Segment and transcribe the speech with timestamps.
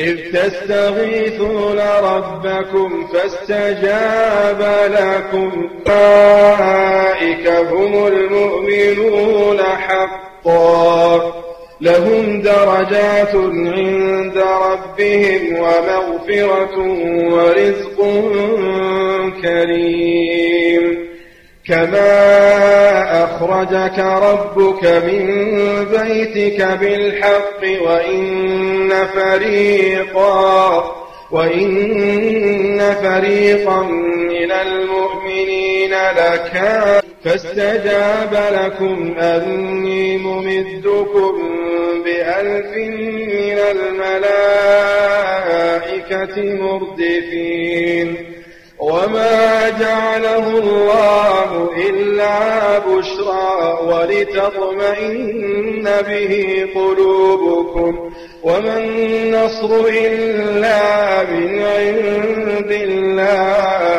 [0.00, 5.70] إذ تستغيثون ربكم فاستجاب لكم.
[5.86, 11.32] أولئك هم المؤمنون حقا.
[11.80, 16.78] لهم درجات عند ربهم ومغفرة
[17.34, 17.98] ورزق
[19.42, 21.08] كريم.
[21.68, 25.26] كما أخرجك ربك من
[25.84, 30.84] بيتك بالحق وإن فريقا
[31.30, 41.32] وإن فريقا من المؤمنين لكان فاستجاب لكم أني ممدكم
[42.04, 43.58] بألف من
[44.78, 45.24] الملائكة
[46.62, 48.37] مردفين
[48.80, 58.10] وما جعله الله إلا بشرى ولتطمئن به قلوبكم
[58.42, 63.98] وما النصر إلا من عند الله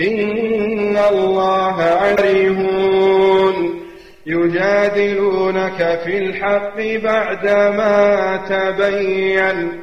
[0.00, 3.82] إن الله عليهون
[4.26, 9.82] يجادلونك في الحق بعدما تبين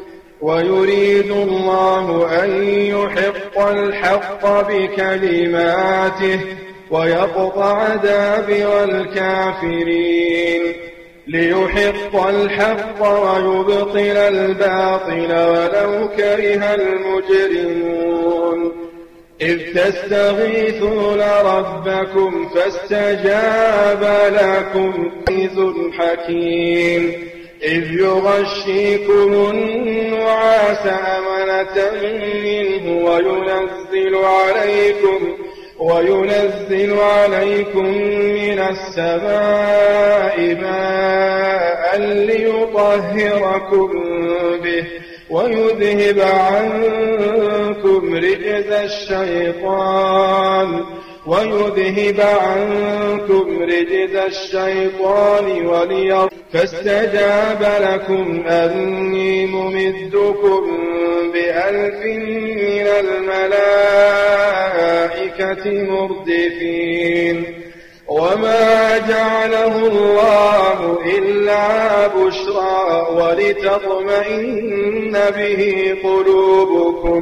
[0.41, 6.39] ويريد الله أن يحق الحق بكلماته
[6.91, 10.61] ويقطع دابر الكافرين
[11.27, 18.71] ليحق الحق ويبطل الباطل ولو كره المجرمون
[19.41, 25.57] إذ تستغيثون ربكم فاستجاب لكم عزيز
[25.99, 27.31] حكيم
[27.63, 29.33] إذ يغشيكم
[30.87, 31.91] أمنة
[32.43, 35.37] منه وينزل عليكم
[35.79, 43.89] وينزل عليكم من السماء ماء ليطهركم
[44.63, 44.85] به
[45.29, 48.71] ويذهب عنكم رجز
[49.51, 50.69] الشيطان.
[51.25, 60.61] ويذهب عنكم رجز الشيطان وليض فاستجاب لكم أني ممدكم
[61.33, 61.99] بألف
[62.55, 63.51] من الملائكة
[65.91, 67.37] مردفين.
[68.07, 71.67] وما جعله الله إلا
[72.07, 74.51] بشرى ولتطمئن
[75.37, 75.61] به
[76.03, 77.21] قلوبكم.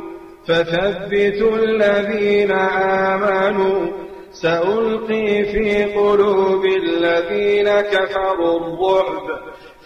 [0.51, 3.87] فثبتوا الذين آمنوا.
[4.31, 9.39] سألقي في قلوب الذين كفروا الرعب.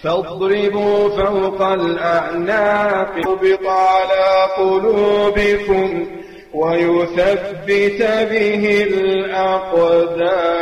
[0.03, 3.17] فاضربوا فوق الأعناق.
[3.17, 6.07] ربط على قلوبكم
[6.53, 8.01] ويثبت
[8.31, 10.55] به الأقدام.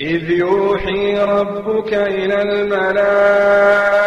[0.00, 4.06] إذ يوحي ربك إلى الملائكة.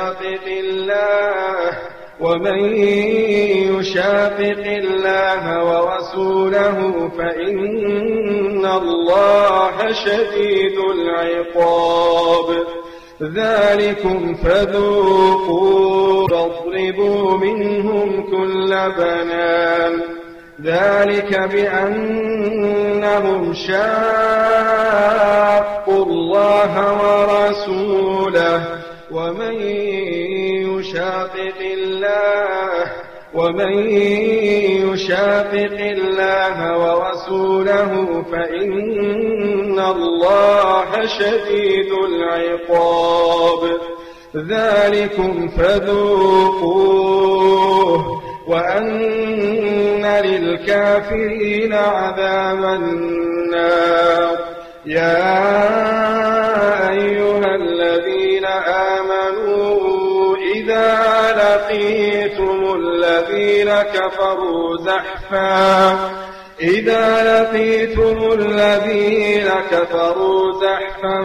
[0.00, 1.78] يشاقق الله
[2.20, 2.74] ومن
[3.68, 12.48] يشاقق الله ورسوله فإن الله شديد العقاب.
[13.22, 20.02] ذلكم فذوقوا واضربوا منهم كل بنان.
[20.64, 23.84] ذلك بأنهم شاقوا
[26.04, 26.72] الله
[27.02, 28.60] ورسوله
[29.10, 29.54] ومن
[31.34, 32.90] يشاقق الله
[33.34, 33.72] ومن
[34.90, 37.92] يشاقق الله ورسوله
[38.32, 43.62] فإن الله شديد العقاب.
[44.36, 46.80] ذلكم فذوقوه
[48.48, 54.38] وأن للكافرين عذاب النار.
[54.86, 55.40] يا
[56.90, 57.54] أيها
[61.32, 65.98] لقيتم الذين كفروا زحفا.
[66.60, 71.18] إذا لقيتم الذين كفروا زحفا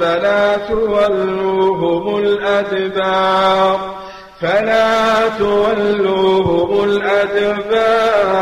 [0.00, 3.94] فلا تولوهم الأدبار.
[4.40, 8.40] فلا تولوهم الأدبار.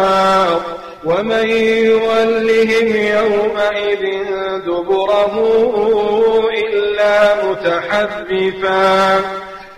[1.05, 4.05] ومن يولهم يومئذ
[4.67, 5.35] دبره
[6.67, 9.21] إلا متحرفا.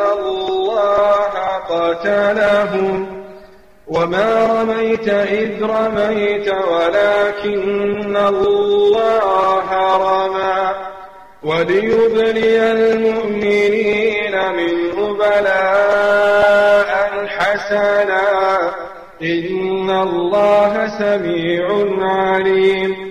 [0.00, 1.30] الله
[1.68, 3.06] قتلهم
[3.88, 10.74] وما رميت إذ رميت ولكن الله رمى
[11.42, 16.90] وليبلي المؤمنين منه بلاء
[17.26, 18.58] حسنا
[19.22, 21.66] إن الله سميع
[22.00, 23.10] عليم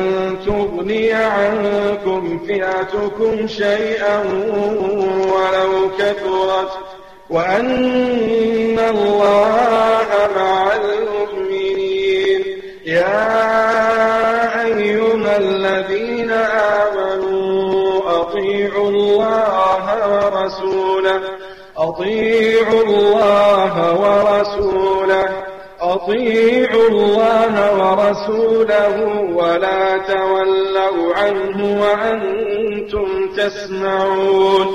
[0.81, 4.19] تغني عنكم فئتكم شيئا
[5.33, 6.71] ولو كثرت
[7.29, 12.41] وأن الله مع المؤمنين.
[12.85, 13.31] يا
[14.65, 16.31] أيها الذين
[16.81, 21.21] آمنوا أطيعوا الله ورسوله
[21.77, 25.40] أطيعوا الله ورسوله.
[25.91, 28.95] أطيعوا الله ورسوله
[29.35, 33.07] ولا تولوا عنه وأنتم
[33.37, 34.67] تسمعون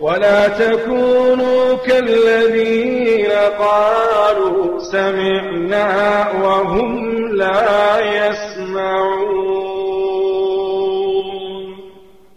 [0.00, 5.88] ولا تكونوا كالذين قالوا سمعنا
[6.42, 9.58] وهم لا يسمعون.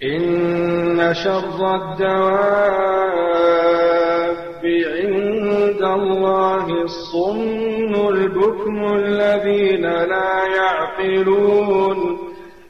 [0.04, 3.02] إن شر الدواب
[4.66, 6.66] عند الله
[7.32, 12.18] الصم البكم الذين لا يعقلون.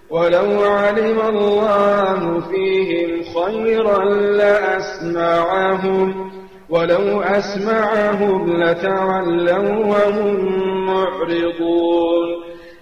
[0.09, 6.31] ولو علم الله فيهم خيرا لأسمعهم.
[6.69, 12.27] ولو أسمعهم لتولوا وهم معرضون.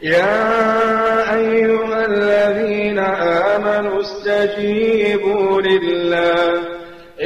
[0.04, 6.79] يا أيها الذين آمنوا استجيبوا لله.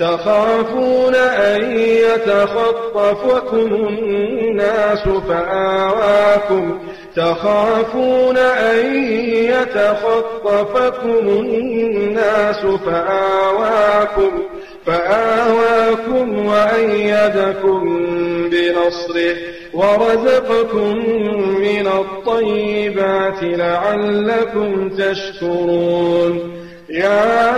[0.00, 6.78] تخافون أن يتخطفكم الناس فآواكم.
[7.16, 9.04] تخافون أن
[9.34, 14.30] يتخطفكم الناس فآواكم.
[14.86, 18.08] فآواكم وأيدكم
[18.50, 19.36] بنصره
[19.74, 20.96] ورزقكم
[21.60, 26.59] من الطيبات لعلكم تشكرون.
[26.90, 27.50] يا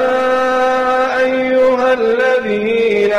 [1.25, 3.12] أيها الذين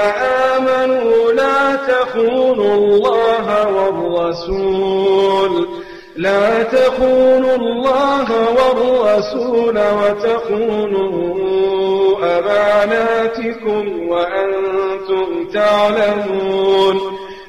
[0.54, 5.68] آمنوا لا تخونوا الله والرسول
[6.16, 11.34] لا تخونوا الله والرسول وتخونوا
[12.40, 17.00] أماناتكم وأنتم تعلمون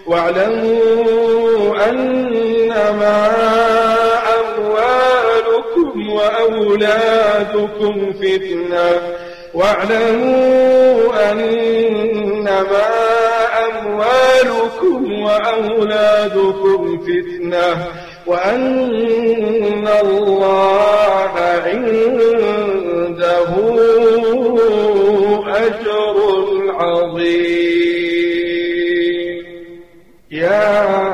[0.06, 3.28] واعلموا أنما
[6.24, 9.00] وأولادكم فتنة
[9.54, 12.86] واعلموا أنما
[13.70, 17.86] أموالكم وأولادكم فتنة
[18.26, 21.32] وأن الله
[21.66, 21.94] عنده
[25.46, 26.16] أجر
[26.80, 27.84] عظيم.
[30.30, 31.13] يا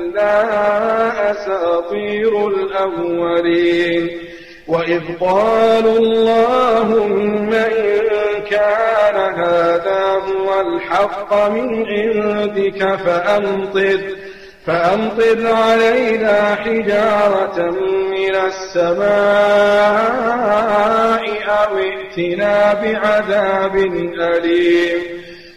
[1.31, 4.09] أساطير الأولين.
[4.67, 8.01] وإذ قالوا اللهم إن
[8.49, 13.99] كان هذا هو الحق من عندك فأمطر
[14.65, 17.71] فأمطر علينا حجارة
[18.11, 19.01] من السماء
[21.47, 23.75] أو ائتنا بعذاب
[24.19, 24.99] أليم.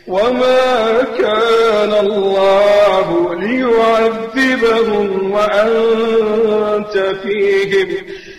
[0.09, 7.89] وما كان الله ليعذبهم وأنت فيهم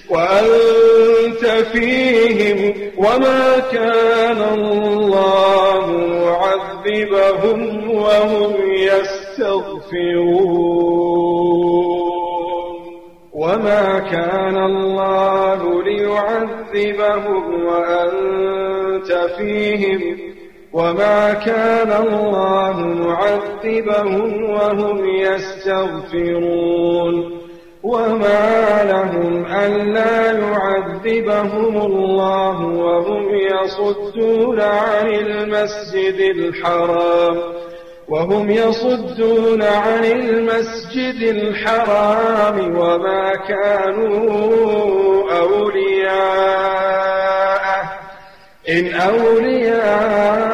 [0.10, 5.86] وأنت فيهم وما كان الله
[6.25, 9.86] معذبهم وهم يستغفرون
[13.34, 20.35] وما كان الله ليعذبهم وأنت فيهم
[20.75, 26.55] وما كان الله معذبهم وهم يستغفرون
[27.84, 37.38] وما لهم ألا يعذبهم الله وهم يصدون عن المسجد الحرام
[38.10, 44.12] وهم يصدون عن المسجد الحرام وما كانوا
[45.38, 47.25] أولياءه
[48.69, 50.45] إن أولياؤه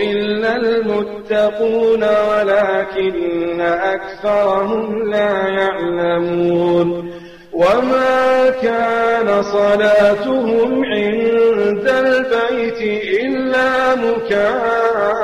[0.00, 7.12] إلا المتقون ولكن أكثرهم لا يعلمون
[7.52, 12.80] وما كان صلاتهم عند البيت
[13.20, 15.22] إلا مكاء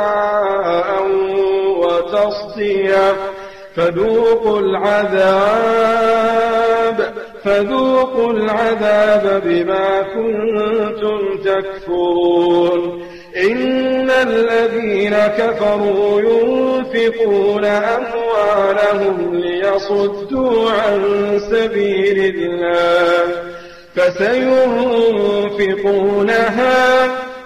[1.79, 3.17] وتصديا
[3.77, 5.99] فذوقوا العذاب
[7.49, 13.03] فذوقوا العذاب بما كنتم تكفرون.
[13.37, 21.01] إن الذين كفروا ينفقون أموالهم ليصدوا عن
[21.51, 23.25] سبيل الله
[23.97, 24.69] فسينفقونها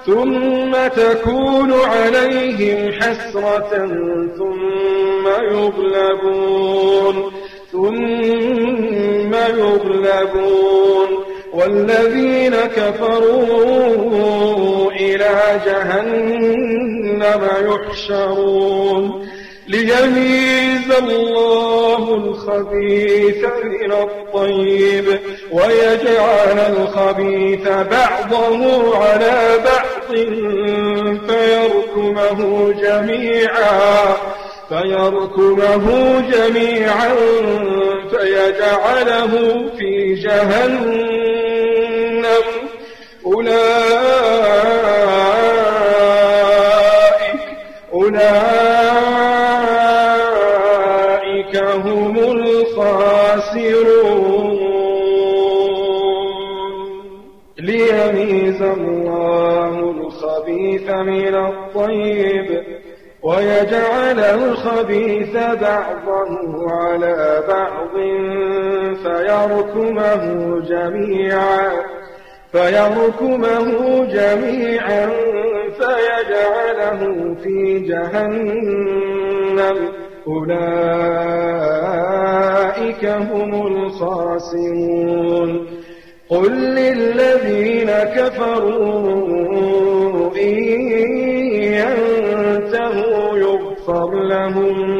[0.06, 3.72] ثم تكون عليهم حسرة
[4.38, 7.16] ثم يغلبون.
[7.72, 11.08] ثم يغلبون
[11.52, 14.12] والذين كفروا
[14.90, 19.28] إلى جهنم يحشرون
[19.68, 25.18] ليميز الله الخبيث من الطيب
[25.52, 30.16] ويجعل الخبيث بعضه على بعض
[31.26, 34.16] فيركمه جميعا
[34.72, 35.86] فيركمه
[36.30, 37.14] جميعا
[38.10, 39.32] فيجعله
[39.78, 40.94] في جهنم.
[43.26, 43.62] أولئك
[47.92, 48.34] أولئك
[51.56, 53.52] هم الخاسرون.
[57.58, 62.62] ليميز الله الخبيث من الطيب.
[63.22, 67.94] ويجعل الخبيث بعضه على بعض
[69.02, 70.24] فيركمه
[70.60, 71.72] جميعا
[72.52, 75.06] فيركمه جميعا
[75.78, 77.00] فيجعله
[77.42, 79.76] في جهنم.
[80.26, 80.62] أولئك
[83.04, 85.50] هم الخاسرون.
[86.28, 89.12] قل للذين كفروا
[90.36, 90.62] إن
[93.88, 94.90] يغفر لهم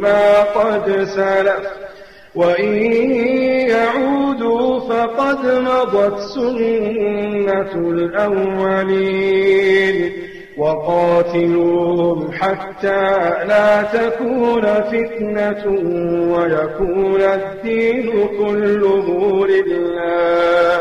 [0.00, 1.66] ما قد سلف.
[2.34, 2.74] وإن
[3.68, 9.16] يعودوا فقد مضت سنة الأولين.
[10.58, 15.66] وقاتلوهم حتى لا تكون فتنة
[16.36, 20.80] ويكون الدين كله لله.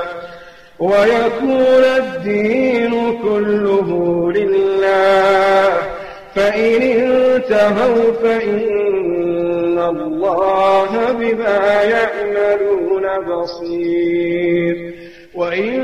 [0.80, 5.95] ويكون الدين كله لله.
[6.36, 14.94] فإن انتهوا فإن الله بما يعملون بصير.
[15.36, 15.82] وإن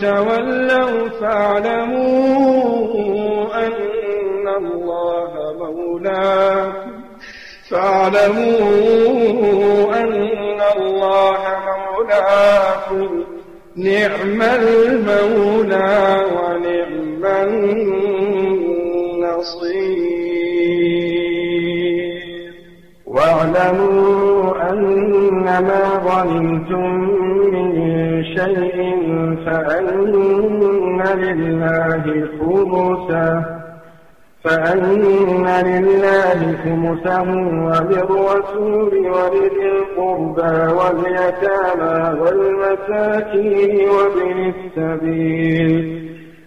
[0.00, 2.46] تولوا فاعلموا
[3.66, 6.90] أن الله مولاكم.
[7.70, 8.64] فاعلموا
[9.94, 13.24] أن الله مولاكم.
[13.76, 18.15] نعم المولى ونعم النصير
[23.06, 26.90] واعلموا أنما ظننتم
[27.52, 27.68] من
[28.24, 28.78] شيء
[29.46, 33.44] فأن لله خمسه
[34.44, 37.28] فأن لله خمسه
[37.66, 46.06] وللرسول ولذي القربى واليتامى والمساكين وابن السبيل.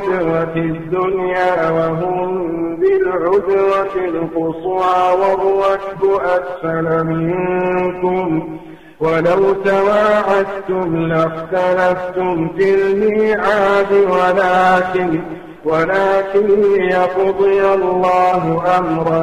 [0.00, 8.58] بالعدوة الدنيا وهم بالعدوة القصوى والركب أسفل منكم.
[9.00, 15.20] ولو تواعدتم لاختلفتم في الميعاد ولكن
[15.64, 19.22] ولكن ليقضي الله أمرا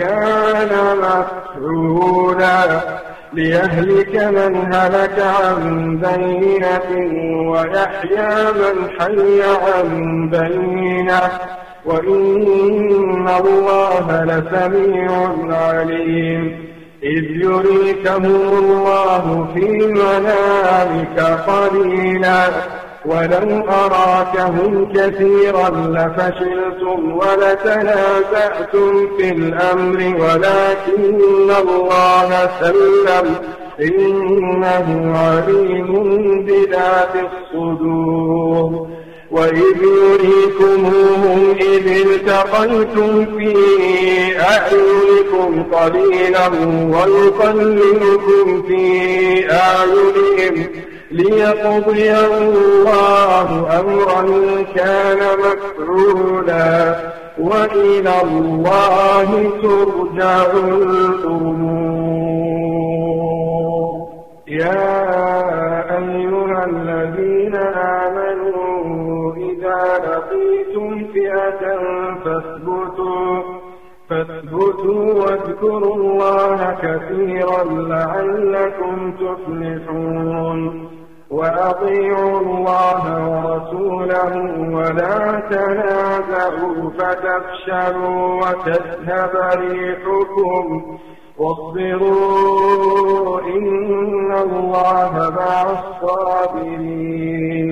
[0.00, 2.80] كان مفعولا.
[3.32, 6.90] ليهلك من هلك عن بينة
[7.50, 11.20] ويحيى من حي عن بينة.
[11.84, 15.10] وإن الله لسميع
[15.50, 16.68] عليم.
[17.02, 22.50] إذ يريكهم الله في منامك قليلا.
[23.06, 33.34] ولو أراكهم كثيرا لفشلتم ولتنازعتم في الأمر ولكن الله سلم.
[33.80, 35.92] إنه عليم
[36.46, 38.88] بذات الصدور.
[39.30, 43.54] وإذ يريكموهم إذ التقيتم في
[44.40, 46.48] أعينكم قليلا
[46.96, 48.82] ويقللكم في
[49.52, 50.87] أعينهم.
[51.10, 54.22] ليقضي الله أمرا
[54.76, 56.96] كان مفعولا
[57.38, 59.28] وإلى الله
[59.62, 61.68] ترجع الأمور.
[64.48, 65.08] يا
[65.98, 67.56] أيها الذين
[68.04, 71.62] آمنوا إذا لقيتم فئة
[72.24, 73.42] فاثبتوا
[74.10, 80.60] فاثبتوا واذكروا الله كثيرا لعلكم تفلحون.
[81.30, 84.34] وأطيعوا الله ورسوله
[84.76, 85.18] ولا
[85.50, 90.66] تنازعوا فتفشلوا وتذهب ريحكم.
[91.38, 95.54] واصبروا إن الله مع
[96.02, 97.68] الصابرين.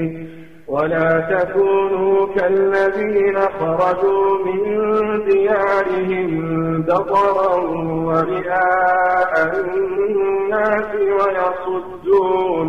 [0.69, 4.63] ولا تكونوا كالذين خرجوا من
[5.25, 6.31] ديارهم
[6.83, 7.55] بطرا
[8.07, 9.33] ورئاء
[9.65, 12.69] الناس ويصدون.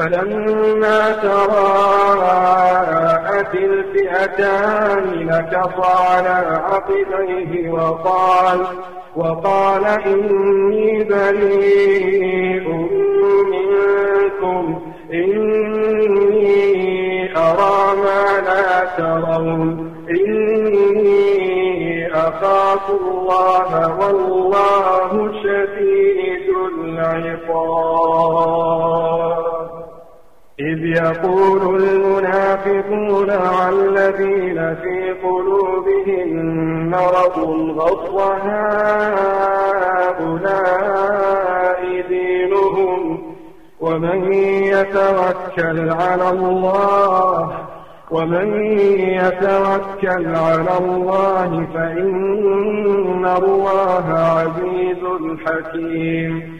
[0.00, 2.40] فلما تراءت
[3.54, 6.36] الفئتان نكص على
[6.70, 8.66] عقبيه وقال
[9.16, 12.68] وقال إني بريء
[13.52, 14.64] منكم
[15.12, 16.50] إني
[17.36, 19.64] أرى ما لا ترون
[20.10, 21.30] إني
[22.14, 25.10] أخاف الله والله
[25.42, 26.46] شديد
[27.00, 28.50] العقاب.
[30.60, 36.30] إذ يقول المنافقون والذين في قلوبهم
[36.90, 37.38] مرض
[37.78, 38.18] غض
[40.10, 40.80] هؤلاء
[42.08, 43.22] دينهم
[43.80, 44.32] ومن
[44.64, 47.52] يتوكل على الله
[48.10, 48.70] ومن
[49.00, 55.02] يتوكل على الله فإن الله عزيز
[55.46, 56.59] حكيم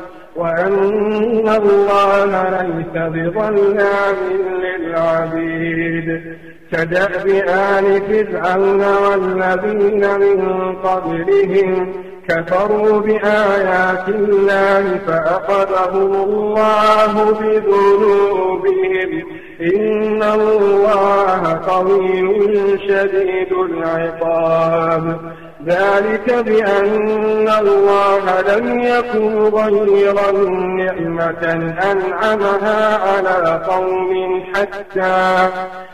[0.35, 4.15] وأن الله ليس بظلام
[4.63, 6.37] للعبيد
[6.71, 11.93] كدأب آل فرعون والذين من قبلهم
[12.29, 19.23] كفروا بآيات الله فأخذهم الله بذنوبهم
[19.61, 25.17] إن الله قوي شديد العقاب
[25.65, 30.31] ذلك بأن الله لم يكن غيرا
[30.77, 35.47] نعمة أنعمها على قوم حتى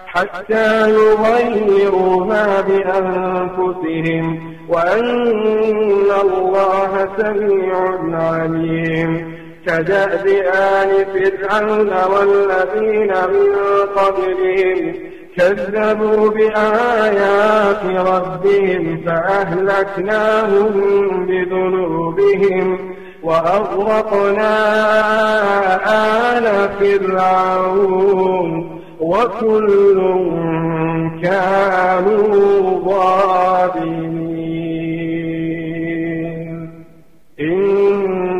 [0.08, 9.38] حتى يغيروا ما بأنفسهم وأن الله سميع عليم.
[9.67, 13.56] كدأب آل فرعون والذين من
[13.95, 14.93] قبلهم
[15.38, 20.71] كذبوا بآيات ربهم فأهلكناهم
[21.28, 22.67] بذنوبهم
[23.23, 24.54] وأغرقنا
[26.38, 28.52] آل فرعون
[29.00, 29.97] وكل
[31.23, 34.66] كانوا ظالمين.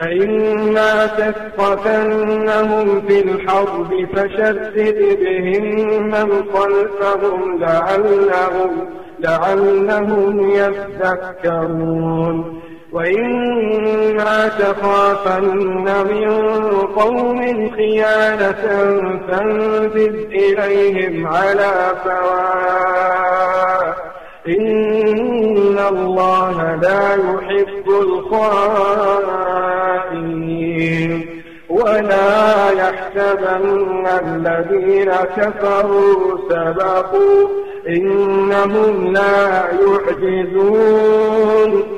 [0.00, 5.64] فإما تثقفنهم في الحرب فشدد بهم
[6.06, 8.70] من خلفهم لعلهم,
[9.20, 12.60] لعلهم يذكرون.
[12.92, 16.30] وإما تخافن من
[16.96, 18.64] قوم خيانة
[19.28, 21.72] فانبذ إليهم على
[22.04, 22.58] سواء.
[25.78, 29.38] الله لا يحب الخائنين
[31.68, 37.48] ولا يحسبن الذين كفروا سبقوا
[37.88, 39.68] إنهم لا
[40.20, 41.97] يعجزون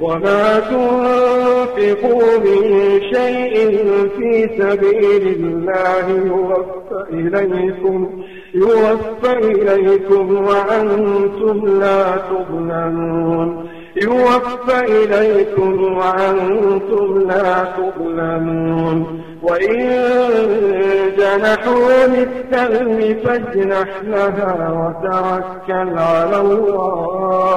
[0.00, 2.62] وما تنفقوا من
[3.14, 3.54] شيء
[4.18, 13.68] في سبيل الله يوفى إليكم يوفى إليكم وأنتم لا تظلمون.
[14.02, 19.22] يوفى إليكم وأنتم لا تظلمون.
[19.42, 19.78] وإن
[21.18, 27.56] جنحوا للسلم فاجنح لها وتوكل على الله.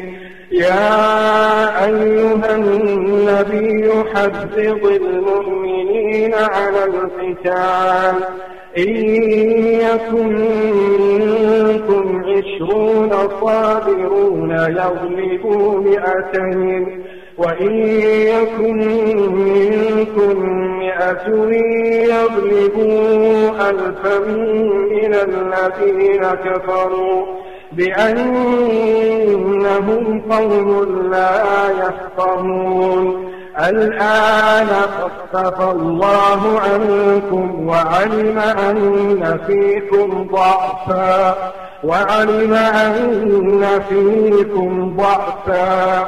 [0.52, 8.16] يا أيها النبي حذب المؤمنين على القتال.
[8.78, 8.96] إن
[9.88, 10.34] يكن
[11.10, 17.04] منكم عشرون صابرون يغلبوا مئتين.
[17.38, 17.76] وإن
[18.28, 18.78] يكن
[19.36, 20.36] منكم
[20.80, 21.28] مئة
[22.10, 24.20] يغلبوا ألفا
[24.92, 27.26] من الذين كفروا
[27.72, 28.84] بأنهم
[30.32, 30.70] قوم
[31.12, 33.34] لا يفقهون.
[33.60, 41.36] الآن خفف الله عنكم وعلم أن فيكم ضعفا
[41.84, 46.08] وعلم أن فيكم ضعفا.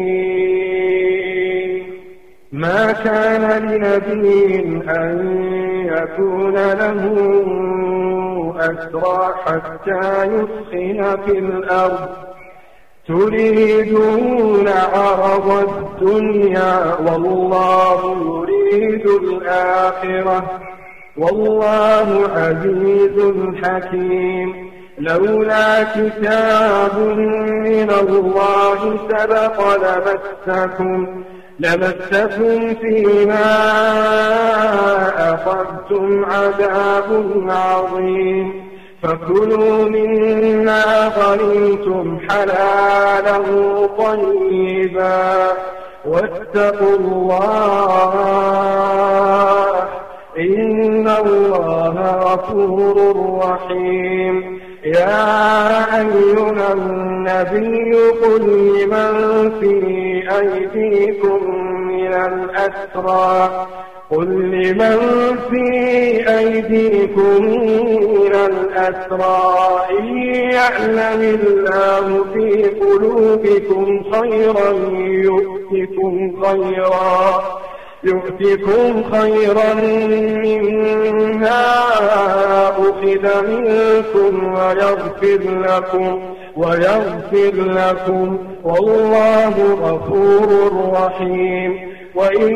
[2.91, 5.17] ما كان لنبي أن
[5.85, 7.01] يكون له
[8.59, 12.09] أسرى حتى يسخن في الأرض.
[13.07, 20.59] تريدون عرض الدنيا والله يريد الآخرة.
[21.17, 24.71] والله عزيز حكيم.
[24.97, 26.99] لولا كتاب
[27.65, 31.23] من الله سبق لمسكم.
[31.61, 33.51] لمسكم فيما
[35.33, 38.71] أخذتم عذاب عظيم.
[39.03, 43.37] فكلوا مما غنمتم حلالا
[43.97, 45.51] طيبا.
[46.05, 48.13] واتقوا الله
[50.37, 52.95] إن الله غفور
[53.43, 54.61] رحيم.
[54.85, 58.41] يا أيها النبي قل
[58.81, 59.75] لمن في
[60.39, 61.39] أيديكم
[61.87, 63.67] من الأسرى؟
[64.11, 64.97] قل لمن
[65.49, 65.67] في
[66.39, 70.15] أيديكم من الأسرى؟ إن
[70.51, 77.43] يعلم الله في قلوبكم خيرا يؤتكم خيرا.
[78.03, 79.73] يؤتكم خيرا
[80.45, 81.73] مما
[82.69, 86.19] أخذ منكم ويغفر لكم
[86.55, 88.37] ويغفر لكم.
[88.63, 91.91] والله غفور رحيم.
[92.15, 92.55] وإن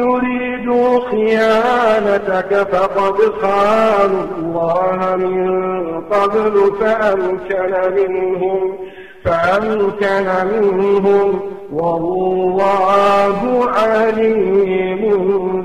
[0.00, 8.78] يريدوا خيانتك فقد خانوا الله من قبل فأمكن منهم.
[9.24, 11.40] فأمكن منهم
[11.72, 15.02] والله عليم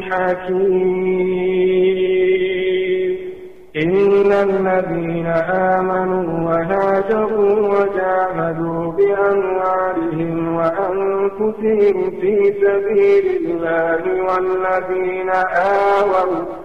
[0.02, 1.36] حكيم.
[3.76, 16.65] إن الذين آمنوا وهاجروا وجاهدوا بأموالهم وأنفسهم في سبيل الله والذين آووا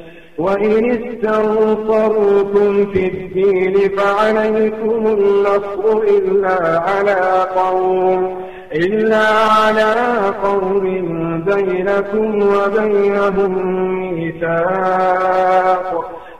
[0.37, 8.41] وإن استنصروكم في الدين فعليكم النصر إلا على قوم
[8.75, 9.93] إلا على
[10.43, 10.85] قوم
[11.43, 13.51] بينكم وبينهم
[14.15, 15.89] ميثاق.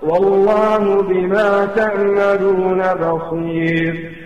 [0.03, 4.20] والله بما تعملون بصير.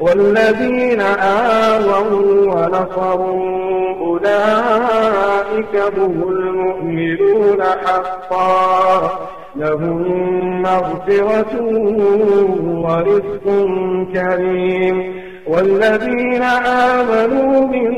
[0.00, 9.10] والذين آووا ونصروا أولئك هم المؤمنون حقا.
[9.56, 10.02] لهم
[10.62, 11.54] مغفرة
[12.84, 13.44] ورزق
[14.14, 14.96] كريم.
[15.48, 17.94] والذين آمنوا من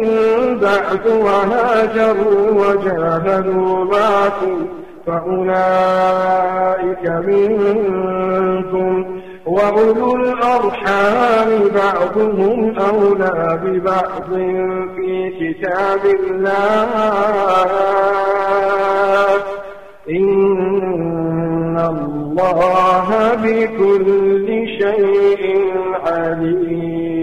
[0.58, 4.66] بعد وهاجروا وجاهدوا معكم
[5.06, 5.50] فأولئك
[7.26, 9.19] منكم.
[9.50, 14.30] وَأُولُو الْأَرْحَامِ بَعْضُهُمْ أَوْلَى بِبَعْضٍ
[14.96, 16.90] فِي كِتَابِ اللَّهِ.
[20.10, 24.48] إِنَّ اللَّهَ بِكُلِّ
[24.80, 25.42] شَيْءٍ
[26.06, 27.19] عَلِيمٌ.